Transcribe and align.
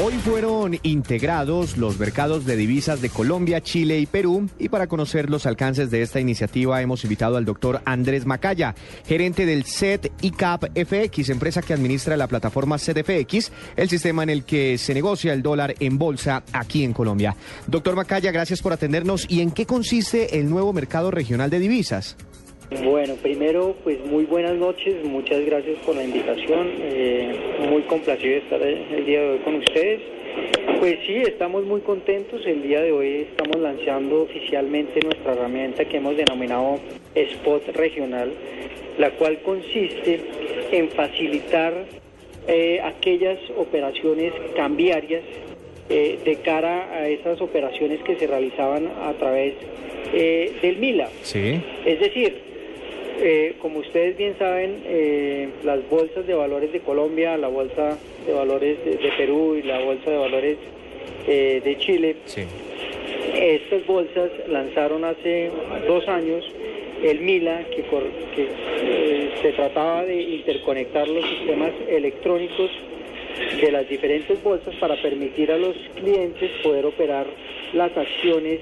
Hoy 0.00 0.12
fueron 0.12 0.78
integrados 0.84 1.76
los 1.76 1.98
mercados 1.98 2.46
de 2.46 2.54
divisas 2.54 3.02
de 3.02 3.10
Colombia, 3.10 3.60
Chile 3.60 3.98
y 3.98 4.06
Perú 4.06 4.48
y 4.56 4.68
para 4.68 4.86
conocer 4.86 5.28
los 5.28 5.44
alcances 5.44 5.90
de 5.90 6.02
esta 6.02 6.20
iniciativa 6.20 6.80
hemos 6.80 7.02
invitado 7.02 7.36
al 7.36 7.44
doctor 7.44 7.82
Andrés 7.84 8.24
Macaya, 8.24 8.76
gerente 9.04 9.44
del 9.44 9.64
CET 9.64 10.12
ICAP 10.22 10.66
FX, 10.86 11.30
empresa 11.30 11.62
que 11.62 11.74
administra 11.74 12.16
la 12.16 12.28
plataforma 12.28 12.78
CEDFX, 12.78 13.50
el 13.74 13.88
sistema 13.88 14.22
en 14.22 14.30
el 14.30 14.44
que 14.44 14.78
se 14.78 14.94
negocia 14.94 15.32
el 15.32 15.42
dólar 15.42 15.74
en 15.80 15.98
bolsa 15.98 16.44
aquí 16.52 16.84
en 16.84 16.92
Colombia. 16.92 17.34
Doctor 17.66 17.96
Macaya, 17.96 18.30
gracias 18.30 18.62
por 18.62 18.72
atendernos. 18.72 19.26
¿Y 19.28 19.40
en 19.40 19.50
qué 19.50 19.66
consiste 19.66 20.38
el 20.38 20.48
nuevo 20.48 20.72
mercado 20.72 21.10
regional 21.10 21.50
de 21.50 21.58
divisas? 21.58 22.16
Bueno, 22.70 23.14
primero, 23.14 23.74
pues 23.82 23.98
muy 24.04 24.24
buenas 24.24 24.54
noches, 24.54 25.02
muchas 25.02 25.42
gracias 25.46 25.78
por 25.86 25.96
la 25.96 26.04
invitación, 26.04 26.68
eh, 26.82 27.32
muy 27.70 27.80
complacido 27.82 28.32
de 28.32 28.38
estar 28.40 28.60
el 28.60 29.06
día 29.06 29.22
de 29.22 29.30
hoy 29.30 29.38
con 29.38 29.54
ustedes. 29.54 30.00
Pues 30.78 30.98
sí, 31.06 31.14
estamos 31.16 31.64
muy 31.64 31.80
contentos, 31.80 32.44
el 32.44 32.62
día 32.62 32.82
de 32.82 32.92
hoy 32.92 33.26
estamos 33.30 33.56
lanzando 33.56 34.20
oficialmente 34.20 35.00
nuestra 35.00 35.32
herramienta 35.32 35.86
que 35.86 35.96
hemos 35.96 36.14
denominado 36.18 36.78
Spot 37.14 37.66
Regional, 37.68 38.32
la 38.98 39.12
cual 39.12 39.40
consiste 39.40 40.20
en 40.70 40.90
facilitar 40.90 41.72
eh, 42.48 42.82
aquellas 42.84 43.38
operaciones 43.56 44.34
cambiarias 44.54 45.22
eh, 45.88 46.18
de 46.22 46.36
cara 46.36 46.92
a 46.92 47.08
esas 47.08 47.40
operaciones 47.40 48.02
que 48.02 48.16
se 48.16 48.26
realizaban 48.26 48.90
a 49.04 49.14
través 49.14 49.54
del 50.12 50.76
MILA. 50.78 51.08
Sí. 51.22 51.60
Es 51.84 52.00
decir, 52.00 52.48
eh, 53.20 53.56
como 53.60 53.80
ustedes 53.80 54.16
bien 54.16 54.36
saben, 54.38 54.82
eh, 54.86 55.48
las 55.64 55.88
bolsas 55.88 56.24
de 56.26 56.34
valores 56.34 56.72
de 56.72 56.80
Colombia, 56.80 57.36
la 57.36 57.48
bolsa 57.48 57.98
de 58.24 58.32
valores 58.32 58.84
de, 58.84 59.12
Perú 59.16 59.56
y 59.56 59.62
la 59.62 59.80
bolsa 59.80 60.10
de 60.10 60.16
valores 60.16 60.56
eh, 61.26 61.60
de 61.64 61.78
Chile, 61.78 62.16
estas 63.34 63.84
bolsas 63.86 64.30
lanzaron 64.48 65.04
hace 65.04 65.50
dos 65.88 66.06
años 66.06 66.44
el 67.02 67.20
MILA, 67.20 67.64
que, 67.70 67.84
que 68.34 69.30
se 69.42 69.52
trataba 69.52 70.04
de 70.04 70.20
interconectar 70.20 71.08
los 71.08 71.24
sistemas 71.28 71.72
electrónicos 71.88 72.70
de 73.60 73.72
las 73.72 73.88
diferentes 73.88 74.40
bolsas 74.42 74.74
para 74.76 75.00
permitir 75.00 75.50
a 75.50 75.58
los 75.58 75.76
clientes 75.96 76.50
poder 76.62 76.86
operar 76.86 77.26
las 77.72 77.96
acciones 77.96 78.60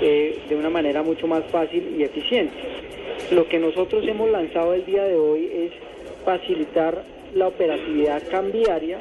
de 0.00 0.56
una 0.56 0.70
manera 0.70 1.02
mucho 1.02 1.26
más 1.26 1.44
fácil 1.50 1.96
y 1.98 2.02
eficiente. 2.02 2.87
Lo 3.30 3.46
que 3.48 3.58
nosotros 3.58 4.04
hemos 4.06 4.30
lanzado 4.30 4.74
el 4.74 4.84
día 4.86 5.04
de 5.04 5.16
hoy 5.16 5.50
es 5.52 5.72
facilitar 6.24 7.04
la 7.34 7.48
operatividad 7.48 8.22
cambiaria 8.30 8.98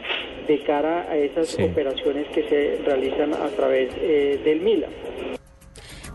de 0.48 0.60
cara 0.64 1.10
a 1.10 1.16
esas 1.18 1.58
operaciones 1.60 2.28
que 2.34 2.48
se 2.48 2.82
realizan 2.86 3.34
a 3.34 3.48
través 3.56 3.92
eh, 4.00 4.40
del 4.44 4.62
MILA. 4.62 4.88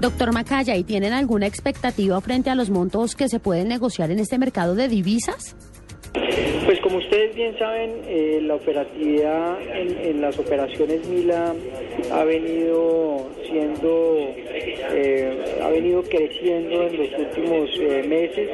Doctor 0.00 0.32
Macaya, 0.32 0.76
¿y 0.76 0.84
tienen 0.84 1.12
alguna 1.12 1.46
expectativa 1.46 2.20
frente 2.20 2.50
a 2.50 2.54
los 2.54 2.70
montos 2.70 3.14
que 3.14 3.28
se 3.28 3.38
pueden 3.38 3.68
negociar 3.68 4.10
en 4.10 4.18
este 4.18 4.38
mercado 4.38 4.74
de 4.74 4.88
divisas? 4.88 5.56
Pues 6.64 6.80
como 6.80 6.98
ustedes 6.98 7.34
bien 7.34 7.58
saben, 7.58 8.02
eh, 8.06 8.40
la 8.42 8.56
operatividad 8.56 9.58
en, 9.74 10.20
las 10.20 10.38
operaciones 10.38 11.06
Mila 11.08 11.54
ha 12.12 12.24
venido 12.24 13.26
siendo, 13.48 14.16
eh, 14.18 15.60
ha 15.62 15.68
venido 15.70 16.02
creciendo 16.02 16.82
en 16.86 16.96
los 16.98 17.18
últimos 17.18 17.70
eh, 17.80 18.02
meses. 18.06 18.50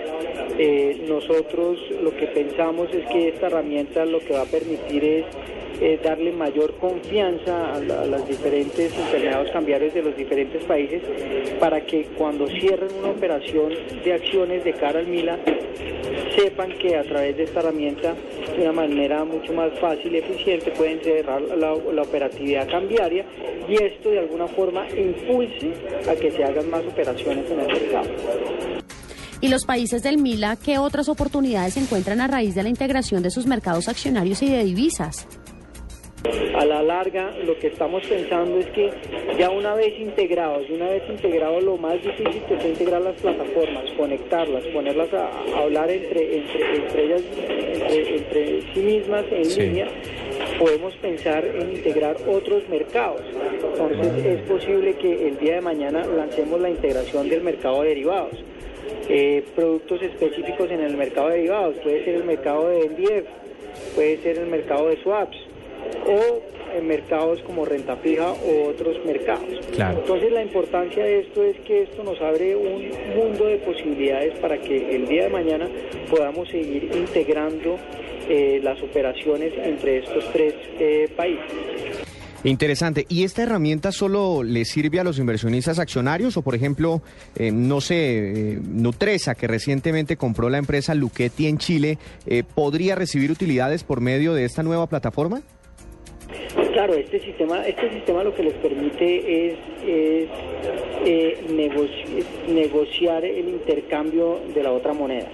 nosotros 1.08 1.78
lo 2.02 2.14
que 2.16 2.26
pensamos 2.26 2.88
es 2.94 3.06
que 3.08 3.28
esta 3.28 3.46
herramienta 3.46 4.04
lo 4.04 4.20
que 4.20 4.32
va 4.34 4.42
a 4.42 4.46
permitir 4.46 5.04
es 5.80 6.02
darle 6.02 6.32
mayor 6.32 6.74
confianza 6.78 7.74
a, 7.74 7.80
las 7.80 8.26
diferentes 8.26 8.92
intermediarios 8.96 9.50
cambiarios 9.52 9.94
de 9.94 10.02
los 10.02 10.16
diferentes 10.16 10.64
países 10.64 11.02
para 11.60 11.80
que 11.82 12.04
cuando 12.16 12.46
cierren 12.48 12.90
una 12.98 13.10
operación 13.10 13.72
de 14.04 14.12
acciones 14.12 14.64
de 14.64 14.72
cara 14.72 14.98
al 14.98 15.06
Mila 15.06 15.38
sepan 16.38 16.71
que 16.78 16.97
a 16.97 17.03
través 17.03 17.37
de 17.37 17.44
esta 17.44 17.60
herramienta, 17.60 18.15
de 18.56 18.62
una 18.62 18.72
manera 18.72 19.25
mucho 19.25 19.53
más 19.53 19.71
fácil 19.81 20.15
y 20.15 20.19
eficiente, 20.19 20.71
pueden 20.72 21.03
cerrar 21.03 21.43
la, 21.43 21.72
operatividad 21.72 22.69
cambiaria 22.71 23.25
y 23.69 23.75
esto 23.82 24.10
de 24.10 24.21
alguna 24.21 24.47
forma 24.47 24.87
impulse 24.88 25.72
a 26.09 26.15
que 26.15 26.31
se 26.31 26.44
hagan 26.44 26.71
más 26.71 26.84
operaciones 26.84 27.50
en 27.50 27.60
el 27.60 27.66
mercado. 27.66 28.09
¿Y 29.41 29.48
los 29.48 29.65
países 29.65 30.03
del 30.03 30.19
MILA 30.19 30.56
qué 30.56 30.78
otras 30.78 31.09
oportunidades 31.09 31.77
encuentran 31.77 32.21
a 32.21 32.27
raíz 32.27 32.54
de 32.54 32.62
la 32.62 32.69
integración 32.69 33.22
de 33.22 33.31
sus 33.31 33.47
mercados 33.47 33.88
accionarios 33.88 34.43
y 34.43 34.50
de 34.50 34.65
divisas? 34.65 35.27
A 36.55 36.65
la 36.65 36.83
larga, 36.83 37.31
lo 37.44 37.59
que 37.59 37.69
estamos 37.69 38.05
pensando 38.06 38.59
es 38.59 38.66
que 38.66 38.91
ya 39.39 39.50
una 39.50 39.75
vez 39.75 39.99
integrados, 39.99 40.69
una 40.69 40.89
vez 40.89 41.03
integrados, 41.09 41.62
lo 41.62 41.77
más 41.77 42.03
difícil 42.03 42.43
que 42.49 42.55
es 42.55 42.65
integrar 42.65 43.00
las 43.00 43.15
plataformas, 43.16 43.84
conectarlas, 43.97 44.65
ponerlas 44.66 45.09
a, 45.15 45.31
hablar 45.59 45.91
entre, 45.91 46.39
entre, 46.39 47.05
ellas, 47.05 47.22
entre, 47.89 48.62
sí 48.75 48.81
mismas 48.81 49.25
en 49.31 49.59
línea, 49.59 49.89
podemos 50.59 50.94
pensar 50.97 51.44
en 51.44 51.77
integrar 51.77 52.16
otros 52.27 52.69
mercados. 52.69 53.22
Entonces 53.78 54.25
es 54.25 54.41
posible 54.43 54.95
que 54.95 55.28
el 55.28 55.39
día 55.39 55.56
de 55.56 55.60
mañana 55.60 56.05
lancemos 56.05 56.60
la 56.60 56.71
integración 56.71 57.28
del 57.28 57.43
mercado 57.43 57.83
de 57.83 57.89
derivados. 57.89 58.34
Eh, 59.09 59.43
productos 59.55 60.03
específicos 60.03 60.71
en 60.71 60.81
el 60.81 60.97
mercado 60.97 61.28
de 61.28 61.37
derivados, 61.37 61.77
puede 61.78 62.05
ser 62.05 62.16
el 62.16 62.25
mercado 62.25 62.69
de 62.69 62.89
NDF, 62.89 63.95
puede 63.95 64.19
ser 64.19 64.39
el 64.39 64.47
mercado 64.47 64.89
de 64.89 65.03
swaps, 65.03 65.47
o 66.06 66.59
en 66.77 66.87
mercados 66.87 67.41
como 67.43 67.65
renta 67.65 67.97
fija 67.97 68.31
o 68.31 68.69
otros 68.69 68.97
mercados. 69.05 69.49
Entonces 69.72 70.33
la 70.33 70.43
importancia 70.43 71.05
de 71.05 71.21
esto 71.21 71.43
es 71.43 71.59
que 71.61 71.83
esto 71.83 72.03
nos 72.05 72.21
abre 72.21 72.56
un 72.56 72.91
mundo 73.16 73.47
de 73.47 73.59
posibilidades 73.59 74.39
para 74.39 74.59
que 74.59 74.94
el 74.94 75.06
día 75.06 75.25
de 75.25 75.31
mañana 75.31 75.69
podamos 76.11 76.49
seguir 76.49 76.91
integrando 76.94 77.77
eh, 78.28 78.61
las 78.62 78.81
operaciones 78.83 79.53
entre 79.56 79.99
estos 79.99 80.25
tres 80.33 80.55
eh, 80.78 81.09
países. 81.16 81.50
Interesante. 82.45 83.05
¿Y 83.09 83.25
esta 83.25 83.43
herramienta 83.43 83.91
solo 83.91 84.45
le 84.45 84.65
sirve 84.65 85.00
a 85.00 85.05
los 85.05 85.19
inversionistas 85.19 85.81
accionarios 85.81 86.37
o, 86.37 86.43
por 86.43 86.55
ejemplo, 86.55 87.03
eh, 87.34 87.50
no 87.50 87.81
sé, 87.81 88.59
Nutresa, 88.62 89.34
que 89.34 89.49
recientemente 89.49 90.16
compró 90.16 90.49
la 90.49 90.59
empresa 90.59 90.95
Luchetti 90.95 91.49
en 91.49 91.59
Chile, 91.59 91.99
podría 92.55 92.95
recibir 92.95 93.33
utilidades 93.33 93.83
por 93.83 94.00
medio 94.00 94.34
de 94.34 94.45
esta 94.45 94.62
nueva 94.62 94.87
plataforma? 94.87 95.43
Claro, 96.78 96.94
este 96.94 97.19
sistema, 97.19 97.66
este 97.66 97.91
sistema 97.91 98.22
lo 98.22 98.33
que 98.33 98.44
les 98.44 98.55
permite 98.55 99.49
es, 99.49 99.56
eh, 99.84 100.28
negociar 102.49 103.25
el 103.25 103.49
intercambio 103.49 104.39
de 104.55 104.62
la 104.62 104.71
otra 104.71 104.93
moneda. 104.93 105.27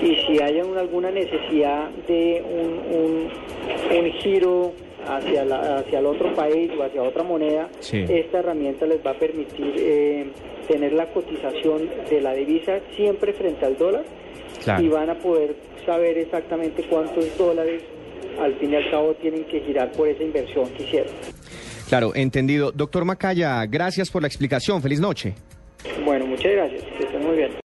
Y 0.00 0.14
si 0.14 0.40
hay 0.40 0.60
alguna 0.60 1.10
necesidad 1.10 1.90
de 2.06 2.44
un, 2.44 4.12
giro 4.20 4.72
hacia, 5.04 5.78
hacia 5.78 5.98
el 5.98 6.06
otro 6.06 6.32
país 6.34 6.70
o 6.78 6.84
hacia 6.84 7.02
otra 7.02 7.24
moneda, 7.24 7.68
esta 7.80 8.38
herramienta 8.38 8.86
les 8.86 9.04
va 9.04 9.10
a 9.10 9.18
permitir 9.18 9.74
eh, 9.78 10.26
tener 10.68 10.92
la 10.92 11.06
cotización 11.06 11.90
de 12.08 12.20
la 12.20 12.34
divisa 12.34 12.78
siempre 12.94 13.32
frente 13.32 13.66
al 13.66 13.76
dólar. 13.76 14.04
Y 14.78 14.86
van 14.86 15.10
a 15.10 15.18
poder 15.18 15.56
saber 15.84 16.18
exactamente 16.18 16.84
cuántos 16.84 17.36
dólares 17.36 17.82
al 18.40 18.54
fin 18.58 18.72
y 18.72 18.76
al 18.76 18.90
cabo 18.90 19.14
tienen 19.14 19.44
que 19.44 19.60
girar 19.60 19.92
por 19.92 20.08
esa 20.08 20.22
inversión 20.22 20.68
que 20.70 20.84
hicieron. 20.84 21.12
Claro, 21.88 22.12
entendido. 22.14 22.70
Doctor 22.70 23.04
Macaya, 23.04 23.64
gracias 23.66 24.10
por 24.10 24.22
la 24.22 24.28
explicación. 24.28 24.82
Feliz 24.82 25.00
noche. 25.00 25.34
Bueno, 26.04 26.26
muchas 26.26 26.52
gracias. 26.52 26.82
Que 26.96 27.04
estén 27.04 27.24
muy 27.24 27.36
bien. 27.36 27.50